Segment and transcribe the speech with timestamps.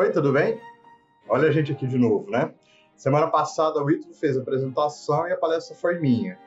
[0.00, 0.58] Oi, tudo bem?
[1.28, 2.54] Olha a gente aqui de novo, né?
[2.96, 6.38] Semana passada o Ítalo fez a apresentação e a palestra foi minha.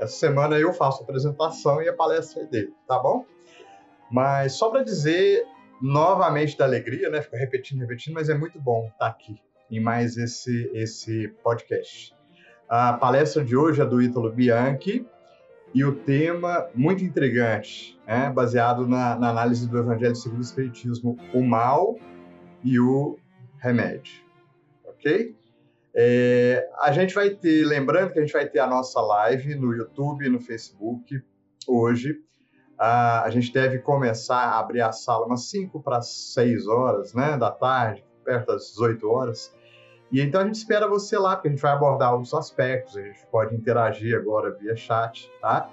[0.00, 3.26] Essa semana eu faço a apresentação e a palestra é dele, tá bom?
[4.10, 5.44] Mas só para dizer
[5.82, 7.20] novamente da alegria, né?
[7.20, 9.38] Fico repetindo, repetindo, mas é muito bom estar aqui
[9.70, 12.16] em mais esse, esse podcast.
[12.66, 15.06] A palestra de hoje é do Ítalo Bianchi
[15.74, 18.30] e o tema muito intrigante, né?
[18.30, 21.98] baseado na, na análise do Evangelho segundo o Espiritismo, o mal
[22.64, 23.18] e o
[23.58, 24.22] remédio,
[24.84, 25.36] ok?
[25.94, 29.72] É, a gente vai ter, lembrando que a gente vai ter a nossa live no
[29.72, 31.22] YouTube e no Facebook
[31.68, 32.20] hoje.
[32.76, 37.36] A, a gente deve começar a abrir a sala umas 5 para 6 horas né,
[37.36, 39.54] da tarde, perto das 18 horas.
[40.10, 43.02] E então a gente espera você lá, porque a gente vai abordar alguns aspectos, a
[43.02, 45.70] gente pode interagir agora via chat, tá?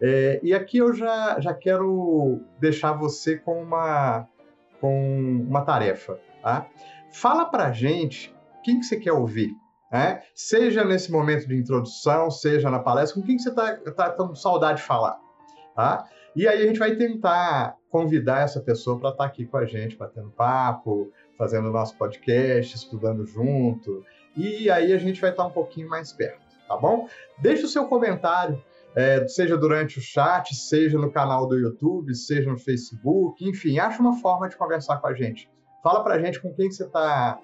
[0.00, 4.26] É, e aqui eu já, já quero deixar você com uma,
[4.80, 6.66] com uma tarefa, tá?
[7.12, 9.54] Fala pra gente quem que você quer ouvir,
[9.90, 10.22] né?
[10.34, 14.34] Seja nesse momento de introdução, seja na palestra, com quem que você está tá com
[14.34, 15.18] saudade de falar,
[15.74, 16.06] tá?
[16.34, 19.66] E aí a gente vai tentar convidar essa pessoa para estar tá aqui com a
[19.66, 24.04] gente, batendo papo, fazendo nosso podcast, estudando junto.
[24.36, 27.08] E aí a gente vai estar tá um pouquinho mais perto, tá bom?
[27.38, 28.62] Deixe o seu comentário,
[28.94, 34.00] é, seja durante o chat, seja no canal do YouTube, seja no Facebook, enfim, acha
[34.00, 35.50] uma forma de conversar com a gente.
[35.82, 37.38] Fala pra gente com quem você está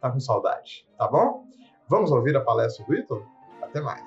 [0.00, 1.46] tá com saudade, tá bom?
[1.88, 3.26] Vamos ouvir a palestra do Ítalo?
[3.60, 4.02] Até mais.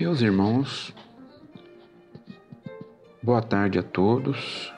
[0.00, 0.94] Meus irmãos,
[3.22, 4.72] boa tarde a todos.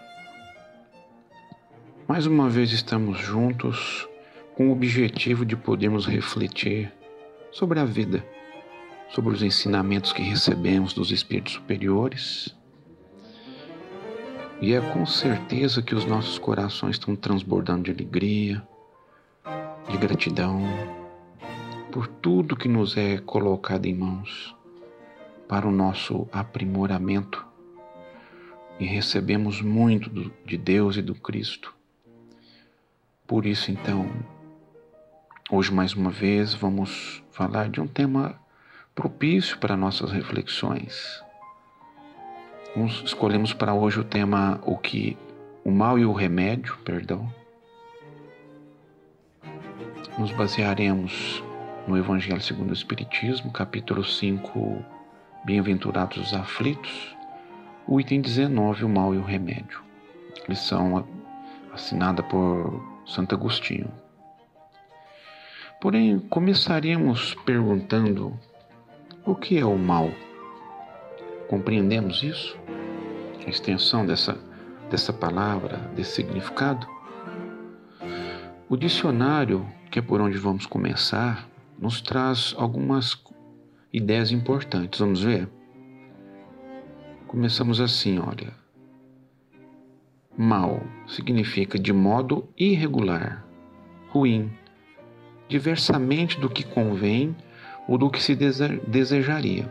[2.09, 4.09] Mais uma vez estamos juntos
[4.57, 6.93] com o objetivo de podermos refletir
[7.53, 8.25] sobre a vida,
[9.09, 12.55] sobre os ensinamentos que recebemos dos espíritos superiores
[14.61, 18.67] e é com certeza que os nossos corações estão transbordando de alegria,
[19.91, 20.63] de gratidão
[21.93, 24.57] por tudo que nos é colocado em mãos
[25.47, 27.45] para o nosso aprimoramento
[28.81, 31.75] e recebemos muito de Deus e do Cristo.
[33.27, 34.11] Por isso, então,
[35.51, 38.41] hoje mais uma vez vamos falar de um tema
[38.97, 41.25] propício para nossas reflexões
[43.05, 45.17] escolhemos para hoje o tema o que
[45.65, 47.33] o mal e o remédio, perdão.
[50.19, 51.43] Nos basearemos
[51.89, 54.85] no Evangelho segundo o Espiritismo, capítulo 5,
[55.45, 57.17] Bem-aventurados os aflitos,
[57.87, 59.81] o item 19, o mal e o remédio.
[60.49, 61.07] Lição
[61.73, 63.91] assinada por Santo Agostinho.
[65.81, 68.39] Porém, começaremos perguntando
[69.27, 70.11] o que é o mal?
[71.49, 72.57] Compreendemos isso?
[73.45, 74.39] A extensão dessa,
[74.89, 76.87] dessa palavra, desse significado?
[78.69, 83.21] O dicionário, que é por onde vamos começar, nos traz algumas
[83.93, 85.01] ideias importantes.
[85.01, 85.49] Vamos ver?
[87.27, 88.55] Começamos assim, olha.
[90.37, 93.45] Mal significa de modo irregular,
[94.11, 94.53] ruim,
[95.49, 97.35] diversamente do que convém
[97.89, 99.69] ou do que se desejaria.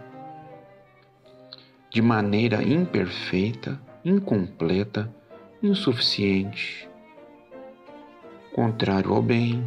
[1.89, 5.13] De maneira imperfeita, incompleta,
[5.61, 6.89] insuficiente,
[8.53, 9.63] contrário ao bem,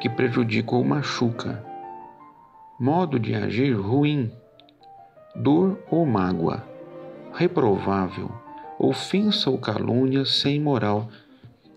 [0.00, 1.64] que prejudica ou machuca,
[2.78, 4.32] modo de agir ruim,
[5.34, 6.66] dor ou mágoa,
[7.32, 8.30] reprovável,
[8.78, 11.08] ofensa ou calúnia sem moral,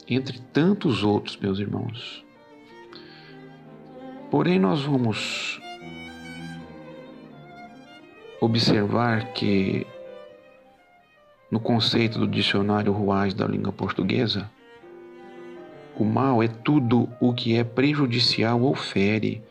[0.08, 2.24] entre tantos outros, meus irmãos.
[4.30, 5.62] Porém, nós vamos
[8.45, 9.85] observar que
[11.49, 14.49] no conceito do dicionário Ruais da língua portuguesa,
[15.97, 19.41] o mal é tudo o que é prejudicial ou fere,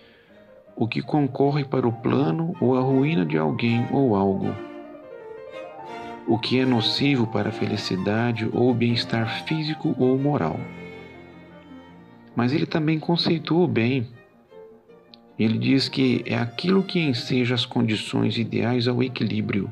[0.76, 4.54] o que concorre para o plano ou a ruína de alguém ou algo,
[6.26, 10.58] o que é nocivo para a felicidade ou bem-estar físico ou moral.
[12.36, 14.08] Mas ele também conceitua bem
[15.38, 19.70] ele diz que é aquilo que enseja as condições ideais ao equilíbrio,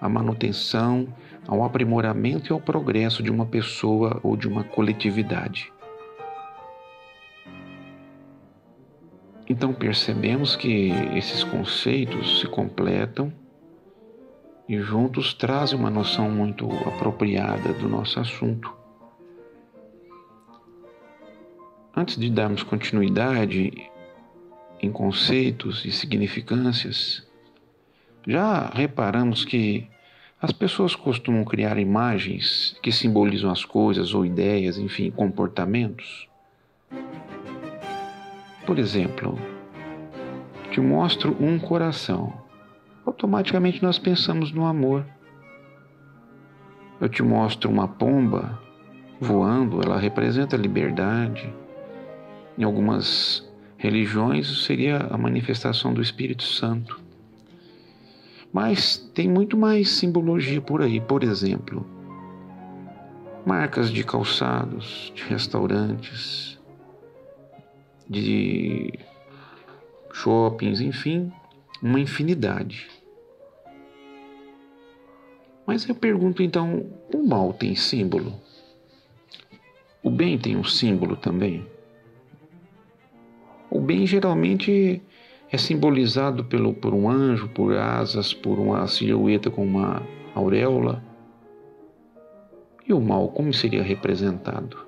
[0.00, 1.08] à manutenção,
[1.46, 5.72] ao aprimoramento e ao progresso de uma pessoa ou de uma coletividade.
[9.48, 13.32] Então percebemos que esses conceitos se completam
[14.66, 18.72] e juntos trazem uma noção muito apropriada do nosso assunto.
[21.94, 23.90] Antes de darmos continuidade,
[24.84, 27.26] em conceitos e significâncias,
[28.26, 29.86] Já reparamos que
[30.40, 36.26] as pessoas costumam criar imagens que simbolizam as coisas ou ideias, enfim, comportamentos?
[38.64, 39.38] Por exemplo,
[40.70, 42.32] te mostro um coração.
[43.04, 45.04] Automaticamente nós pensamos no amor.
[46.98, 48.58] Eu te mostro uma pomba
[49.20, 51.52] voando, ela representa a liberdade.
[52.56, 53.46] Em algumas
[53.84, 56.98] religiões seria a manifestação do Espírito Santo.
[58.50, 61.86] Mas tem muito mais simbologia por aí, por exemplo,
[63.44, 66.58] marcas de calçados, de restaurantes,
[68.08, 68.98] de
[70.14, 71.30] shoppings, enfim,
[71.82, 72.88] uma infinidade.
[75.66, 78.32] Mas eu pergunto então: o mal tem símbolo?
[80.02, 81.73] O bem tem um símbolo também?
[83.84, 85.02] Bem geralmente
[85.52, 90.02] é simbolizado pelo, por um anjo, por asas, por uma silhueta com uma
[90.34, 91.04] auréola.
[92.88, 94.78] E o mal, como seria representado?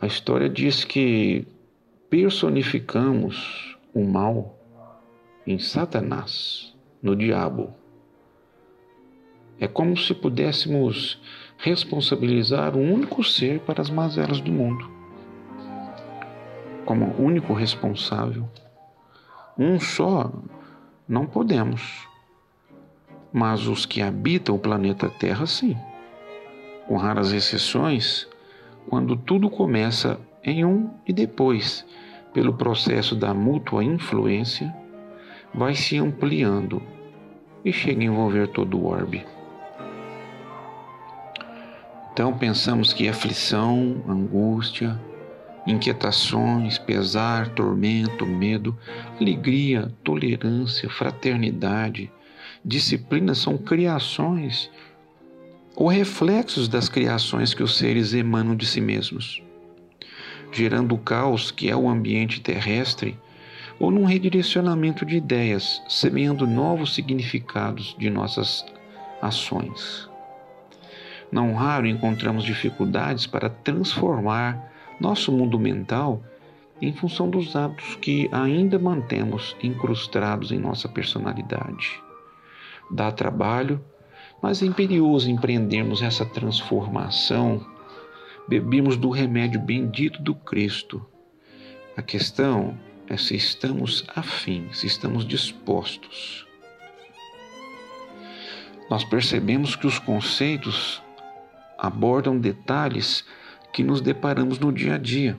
[0.00, 1.46] A história diz que
[2.10, 4.58] personificamos o mal
[5.46, 7.72] em Satanás, no diabo.
[9.60, 11.22] É como se pudéssemos
[11.58, 14.97] responsabilizar um único ser para as mazelas do mundo.
[16.88, 18.48] Como único responsável.
[19.58, 20.32] Um só
[21.06, 22.08] não podemos.
[23.30, 25.76] Mas os que habitam o planeta Terra, sim.
[26.86, 28.26] Com raras exceções,
[28.88, 31.84] quando tudo começa em um e depois,
[32.32, 34.74] pelo processo da mútua influência,
[35.52, 36.80] vai se ampliando
[37.62, 39.26] e chega a envolver todo o orbe.
[42.14, 44.98] Então pensamos que aflição, angústia,
[45.68, 48.76] inquietações, pesar, tormento, medo,
[49.20, 52.10] alegria, tolerância, fraternidade,
[52.64, 54.70] disciplina são criações
[55.76, 59.42] ou reflexos das criações que os seres emanam de si mesmos,
[60.50, 63.16] gerando o caos que é o ambiente terrestre,
[63.78, 68.66] ou num redirecionamento de ideias, semeando novos significados de nossas
[69.22, 70.08] ações.
[71.30, 76.22] Não raro encontramos dificuldades para transformar nosso mundo mental
[76.80, 82.00] em função dos hábitos que ainda mantemos incrustados em nossa personalidade.
[82.90, 83.84] Dá trabalho
[84.42, 87.64] mas é imperioso empreendermos essa transformação.
[88.46, 91.04] Bebemos do remédio bendito do Cristo.
[91.96, 92.78] A questão
[93.08, 96.46] é se estamos afins, se estamos dispostos.
[98.88, 101.02] Nós percebemos que os conceitos
[101.76, 103.24] abordam detalhes
[103.72, 105.38] que nos deparamos no dia a dia.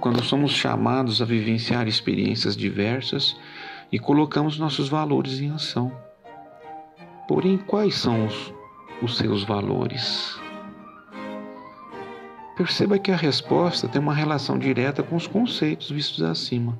[0.00, 3.36] Quando somos chamados a vivenciar experiências diversas
[3.90, 5.92] e colocamos nossos valores em ação.
[7.28, 8.54] Porém, quais são os,
[9.02, 10.38] os seus valores?
[12.56, 16.78] Perceba que a resposta tem uma relação direta com os conceitos vistos acima,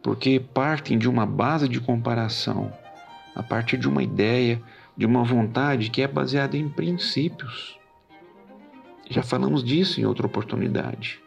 [0.00, 2.72] porque partem de uma base de comparação,
[3.34, 4.62] a partir de uma ideia,
[4.96, 7.79] de uma vontade que é baseada em princípios.
[9.10, 11.18] Já falamos disso em outra oportunidade.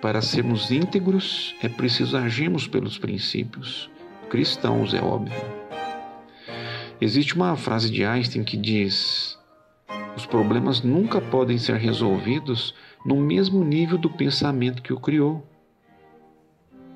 [0.00, 3.90] Para sermos íntegros, é preciso agirmos pelos princípios
[4.30, 5.34] cristãos, é óbvio.
[7.00, 9.36] Existe uma frase de Einstein que diz:
[10.16, 15.44] os problemas nunca podem ser resolvidos no mesmo nível do pensamento que o criou.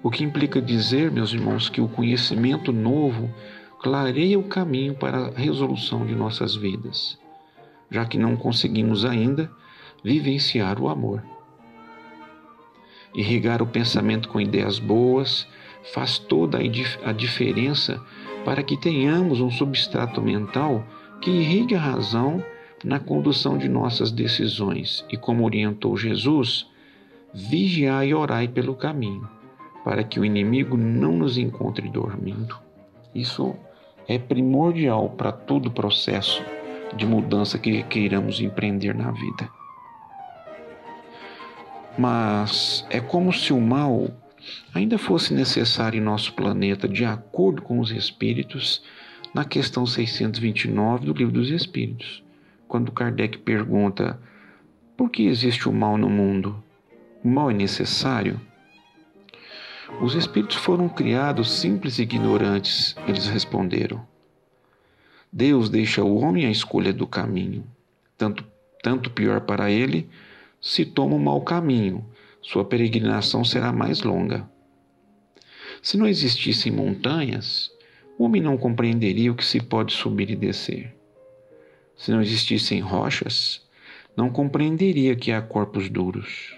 [0.01, 3.35] O que implica dizer, meus irmãos, que o conhecimento novo
[3.81, 7.19] clareia o caminho para a resolução de nossas vidas,
[7.91, 9.51] já que não conseguimos ainda
[10.03, 11.23] vivenciar o amor.
[13.15, 15.47] Irrigar o pensamento com ideias boas
[15.93, 18.01] faz toda a diferença
[18.45, 20.85] para que tenhamos um substrato mental
[21.21, 22.45] que irrigue a razão
[22.85, 26.67] na condução de nossas decisões e, como orientou Jesus,
[27.35, 29.29] vigiai e orai pelo caminho,
[29.85, 32.57] para que o inimigo não nos encontre dormindo.
[33.15, 33.57] Isso
[34.07, 36.43] é primordial para todo o processo
[36.97, 39.49] de mudança que queiramos empreender na vida.
[41.99, 44.09] Mas é como se o mal
[44.75, 48.83] ainda fosse necessário em nosso planeta, de acordo com os Espíritos,
[49.35, 52.23] na questão 629 do Livro dos Espíritos,
[52.67, 54.19] quando Kardec pergunta:
[54.97, 56.63] por que existe o mal no mundo?
[57.23, 58.41] O mal é necessário?
[60.01, 64.07] Os espíritos foram criados simples e ignorantes, eles responderam.
[65.33, 67.65] Deus deixa o homem a escolha do caminho,
[68.17, 68.45] tanto,
[68.83, 70.09] tanto pior para ele
[70.61, 72.05] se toma o mau caminho,
[72.43, 74.49] sua peregrinação será mais longa.
[75.81, 77.71] Se não existissem montanhas,
[78.19, 80.95] o homem não compreenderia o que se pode subir e descer.
[81.97, 83.63] Se não existissem rochas,
[84.17, 86.55] não compreenderia que há corpos duros.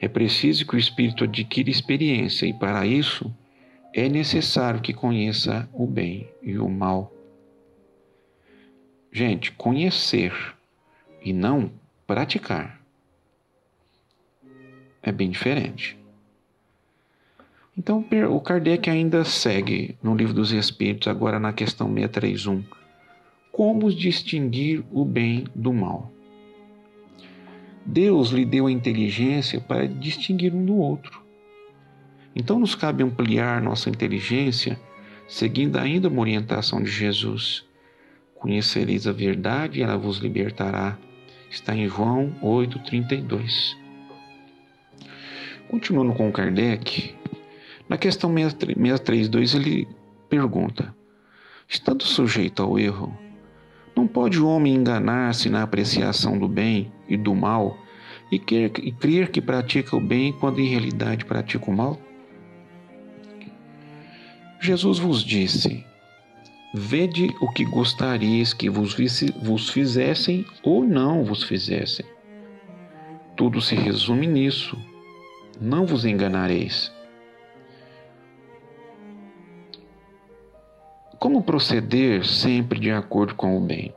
[0.00, 3.32] É preciso que o espírito adquira experiência e, para isso,
[3.94, 7.12] é necessário que conheça o bem e o mal.
[9.12, 10.32] Gente, conhecer
[11.22, 11.70] e não
[12.06, 12.80] praticar
[15.02, 15.98] é bem diferente.
[17.76, 22.64] Então, o Kardec ainda segue no Livro dos Espíritos, agora na questão 631.
[23.50, 26.10] Como distinguir o bem do mal?
[27.84, 31.22] Deus lhe deu a inteligência para distinguir um do outro.
[32.34, 34.80] Então, nos cabe ampliar nossa inteligência,
[35.26, 37.66] seguindo ainda uma orientação de Jesus.
[38.42, 40.98] Conhecereis a verdade e ela vos libertará.
[41.48, 43.76] Está em João 8,32.
[45.68, 47.14] Continuando com Kardec,
[47.88, 49.88] na questão 632 ele
[50.28, 50.92] pergunta:
[51.68, 53.16] Estando sujeito ao erro,
[53.94, 57.78] não pode o homem enganar-se na apreciação do bem e do mal
[58.28, 61.96] e, quer, e crer que pratica o bem quando em realidade pratica o mal?
[64.60, 65.86] Jesus vos disse:
[66.74, 68.96] Vede o que gostarias que vos,
[69.42, 72.06] vos fizessem ou não vos fizessem.
[73.36, 74.78] Tudo se resume nisso.
[75.60, 76.90] Não vos enganareis.
[81.18, 83.94] Como proceder sempre de acordo com o bem?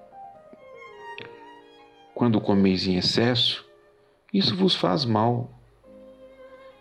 [2.14, 3.66] Quando comeis em excesso,
[4.34, 5.50] isso vos faz mal.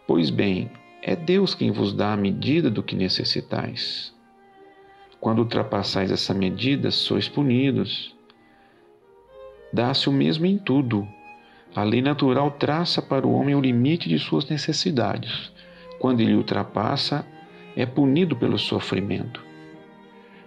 [0.07, 0.71] Pois bem,
[1.03, 4.14] é Deus quem vos dá a medida do que necessitais.
[5.25, 8.15] Quando ultrapassais essa medida, sois punidos.
[9.73, 11.09] Dá-se o mesmo em tudo.
[11.75, 15.51] A lei natural traça para o homem o limite de suas necessidades.
[15.99, 17.27] Quando ele ultrapassa,
[17.75, 19.43] é punido pelo sofrimento.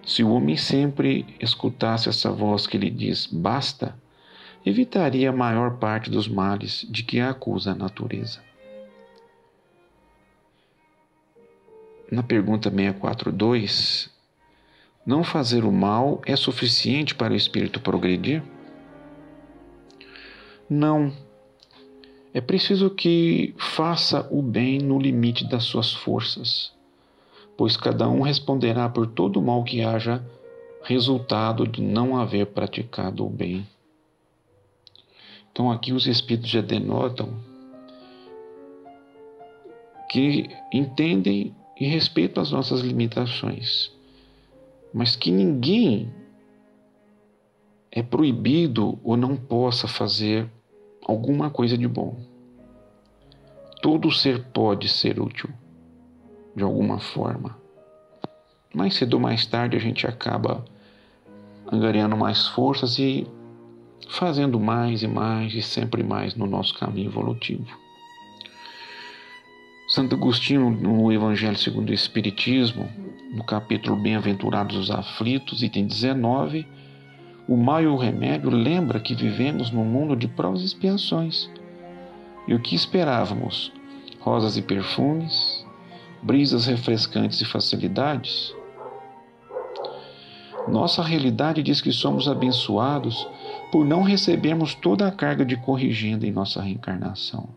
[0.06, 3.98] Se o homem sempre escutasse essa voz que lhe diz basta,
[4.64, 8.40] evitaria a maior parte dos males de que a acusa a natureza.
[12.12, 14.16] Na pergunta 642,
[15.08, 18.44] não fazer o mal é suficiente para o espírito progredir?
[20.70, 21.12] Não.
[22.32, 26.78] É preciso que faça o bem no limite das suas forças
[27.58, 30.24] pois cada um responderá por todo o mal que haja
[30.84, 33.66] resultado de não haver praticado o bem.
[35.50, 37.34] Então aqui os espíritos já denotam
[40.08, 43.90] que entendem e respeitam as nossas limitações,
[44.92, 46.12] mas que ninguém
[47.90, 50.50] é proibido ou não possa fazer
[51.06, 52.16] alguma coisa de bom.
[53.80, 55.48] Todo ser pode ser útil
[56.54, 57.56] de alguma forma.
[58.74, 60.64] Mais cedo ou mais tarde a gente acaba
[61.70, 63.26] angariando mais forças e
[64.10, 67.87] fazendo mais e mais e sempre mais no nosso caminho evolutivo.
[69.98, 72.88] Santo Agostinho, no Evangelho segundo o Espiritismo,
[73.32, 76.64] no capítulo Bem-aventurados os aflitos, item 19,
[77.48, 81.50] o mal e o remédio lembra que vivemos num mundo de provas e expiações.
[82.46, 83.72] E o que esperávamos?
[84.20, 85.66] Rosas e perfumes,
[86.22, 88.54] brisas refrescantes e facilidades?
[90.68, 93.26] Nossa realidade diz que somos abençoados
[93.72, 97.48] por não recebermos toda a carga de corrigenda em nossa reencarnação.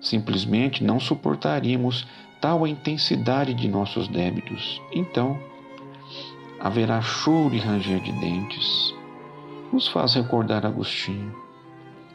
[0.00, 2.06] Simplesmente não suportaríamos
[2.40, 4.80] tal a intensidade de nossos débitos.
[4.92, 5.38] Então,
[6.58, 8.94] haverá choro e ranger de dentes.
[9.72, 11.50] Nos faz recordar Agostinho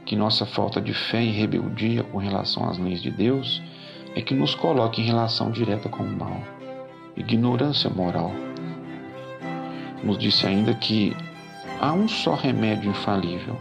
[0.06, 3.62] que nossa falta de fé e rebeldia com relação às leis de Deus
[4.16, 6.42] é que nos coloca em relação direta com o mal.
[7.18, 8.32] Ignorância moral.
[10.04, 11.16] Nos disse ainda que
[11.82, 13.58] há um só remédio infalível: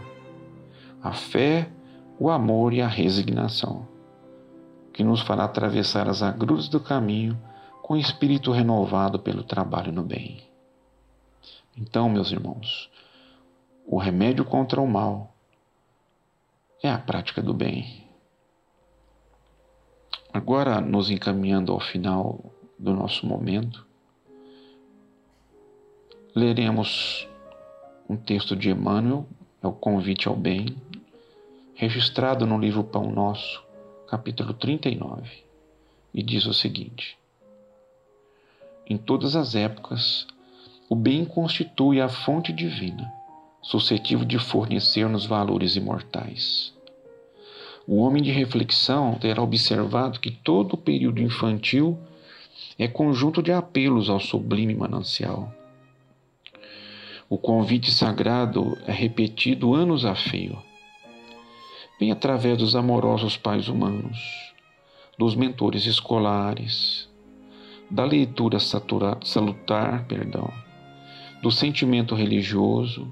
[1.01, 1.67] a fé,
[2.19, 3.87] o amor e a resignação,
[4.95, 7.37] que nos fará atravessar as agruras do caminho
[7.81, 10.41] com espírito renovado pelo trabalho no bem.
[11.75, 12.89] Então, meus irmãos,
[13.85, 15.35] o remédio contra o mal
[16.81, 18.07] é a prática do bem.
[20.31, 22.39] Agora, nos encaminhando ao final
[22.79, 23.85] do nosso momento,
[26.33, 27.27] leremos
[28.07, 29.27] um texto de Emmanuel,
[29.61, 30.77] é o Convite ao Bem,
[31.73, 33.64] registrado no livro Pão Nosso,
[34.15, 35.29] capítulo 39,
[36.13, 37.17] e diz o seguinte:
[38.87, 40.25] Em todas as épocas,
[40.87, 43.11] o bem constitui a fonte divina,
[43.61, 46.73] suscetível de fornecer-nos valores imortais
[47.85, 51.99] O homem de reflexão terá observado que todo o período infantil
[52.79, 55.53] é conjunto de apelos ao sublime manancial.
[57.29, 60.57] O convite sagrado é repetido anos a fio.
[61.99, 64.19] Vem através dos amorosos pais humanos,
[65.17, 67.09] dos mentores escolares,
[67.89, 70.51] da leitura salutar, perdão,
[71.41, 73.11] do sentimento religioso,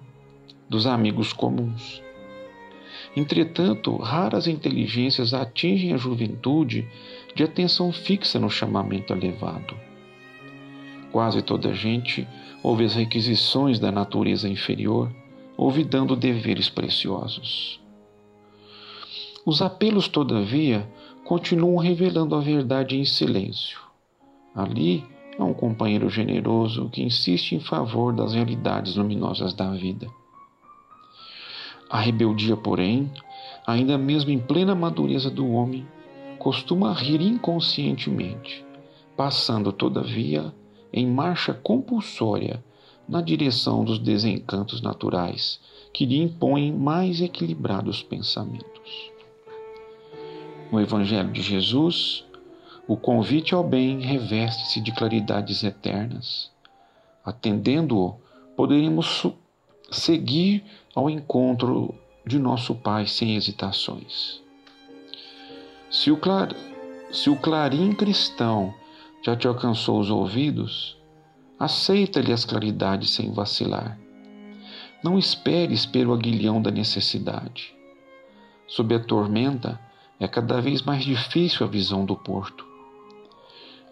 [0.69, 2.01] dos amigos comuns.
[3.15, 6.87] Entretanto, raras inteligências atingem a juventude
[7.35, 9.75] de atenção fixa no chamamento elevado.
[11.11, 12.27] Quase toda a gente
[12.63, 15.13] ouve as requisições da natureza inferior,
[15.55, 17.82] olvidando deveres preciosos.
[19.45, 20.89] Os apelos, todavia,
[21.25, 23.77] continuam revelando a verdade em silêncio.
[24.55, 25.03] Ali
[25.37, 30.07] há um companheiro generoso que insiste em favor das realidades luminosas da vida.
[31.89, 33.11] A rebeldia, porém,
[33.67, 35.85] ainda mesmo em plena madureza do homem,
[36.39, 38.65] costuma rir inconscientemente,
[39.15, 40.53] passando, todavia,
[40.91, 42.63] em marcha compulsória
[43.07, 45.59] na direção dos desencantos naturais
[45.93, 48.72] que lhe impõem mais equilibrados pensamentos.
[50.73, 52.25] No Evangelho de Jesus,
[52.87, 56.49] o convite ao bem reveste-se de claridades eternas.
[57.23, 58.15] Atendendo-o,
[58.55, 59.27] poderemos
[59.91, 60.63] seguir
[60.95, 61.93] ao encontro
[62.25, 64.41] de nosso Pai sem hesitações.
[65.91, 66.55] Se o, clar...
[67.11, 68.73] Se o clarim cristão
[69.23, 70.97] já te alcançou os ouvidos,
[71.59, 73.99] aceita-lhe as claridades sem vacilar.
[75.03, 77.75] Não esperes pelo aguilhão da necessidade.
[78.67, 79.79] Sob a tormenta,
[80.23, 82.65] é cada vez mais difícil a visão do porto.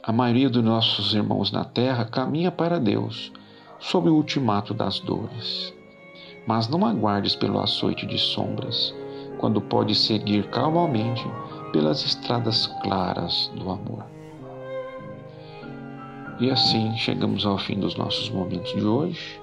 [0.01, 3.33] A maioria dos nossos irmãos na terra caminha para Deus,
[3.79, 5.73] sob o ultimato das dores.
[6.47, 8.95] Mas não aguardes pelo açoite de sombras,
[9.39, 11.23] quando pode seguir calmamente
[11.73, 14.05] pelas estradas claras do amor.
[16.39, 19.41] E assim chegamos ao fim dos nossos momentos de hoje.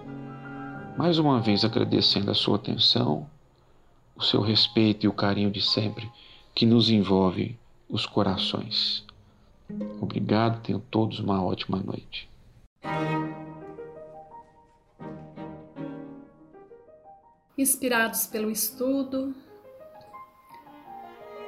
[0.97, 3.27] Mais uma vez agradecendo a sua atenção,
[4.17, 6.11] o seu respeito e o carinho de sempre
[6.59, 7.57] que nos envolve
[7.89, 9.07] os corações.
[10.01, 12.29] Obrigado, tenham todos uma ótima noite.
[17.57, 19.33] Inspirados pelo estudo,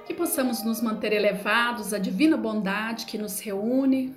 [0.07, 4.15] que possamos nos manter elevados à divina bondade que nos reúne,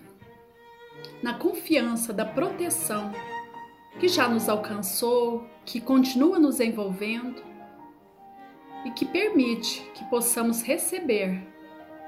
[1.23, 3.11] na confiança da proteção
[3.99, 7.52] que já nos alcançou, que continua nos envolvendo
[8.85, 11.41] e que permite que possamos receber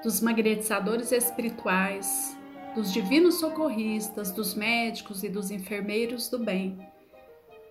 [0.03, 2.37] dos magnetizadores espirituais,
[2.75, 6.77] dos divinos socorristas, dos médicos e dos enfermeiros do bem,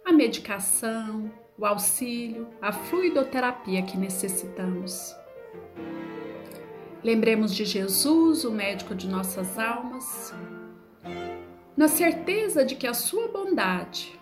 [0.05, 5.15] a medicação, o auxílio, a fluidoterapia que necessitamos.
[7.03, 10.35] Lembremos de Jesus, o médico de nossas almas,
[11.77, 14.19] na certeza de que a sua bondade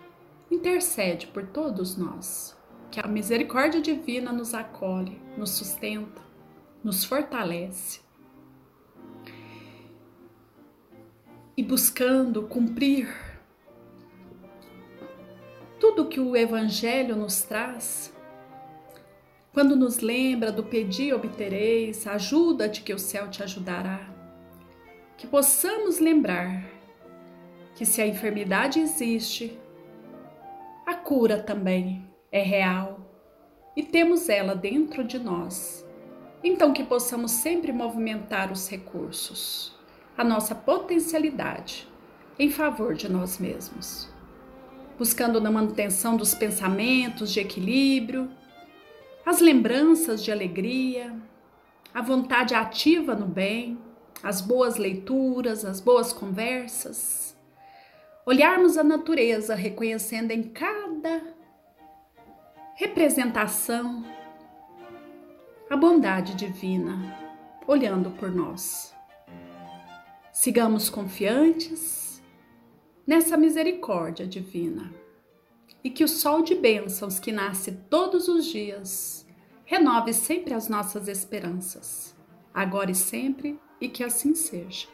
[0.51, 2.57] intercede por todos nós,
[2.93, 6.21] que a misericórdia divina nos acolhe, nos sustenta,
[6.83, 8.01] nos fortalece.
[11.57, 13.11] E buscando cumprir
[15.79, 18.13] tudo que o Evangelho nos traz,
[19.51, 24.07] quando nos lembra do pedir obtereis, ajuda-te que o céu te ajudará.
[25.17, 26.63] Que possamos lembrar
[27.73, 29.59] que se a enfermidade existe,
[30.85, 32.99] a cura também é real
[33.77, 35.87] e temos ela dentro de nós.
[36.43, 39.77] Então que possamos sempre movimentar os recursos,
[40.17, 41.87] a nossa potencialidade
[42.37, 44.09] em favor de nós mesmos,
[44.97, 48.29] buscando na manutenção dos pensamentos de equilíbrio
[49.23, 51.15] as lembranças de alegria,
[51.93, 53.77] a vontade ativa no bem,
[54.23, 57.37] as boas leituras, as boas conversas.
[58.25, 61.32] Olharmos a natureza reconhecendo em cada
[62.75, 64.03] representação
[65.69, 67.17] a bondade divina,
[67.67, 68.93] olhando por nós.
[70.31, 72.21] Sigamos confiantes
[73.05, 74.91] nessa misericórdia divina
[75.83, 79.25] e que o sol de bênçãos que nasce todos os dias
[79.65, 82.15] renove sempre as nossas esperanças,
[82.53, 84.87] agora e sempre, e que assim seja.